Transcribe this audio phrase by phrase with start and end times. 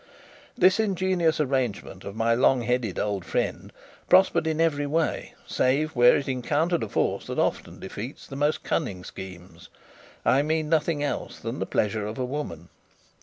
[0.57, 3.71] This ingenious arrangement of my long headed old friend
[4.09, 8.63] prospered in every way, save where it encountered a force that often defeats the most
[8.63, 9.69] cunning schemes.
[10.25, 12.69] I mean nothing else than the pleasure of a woman.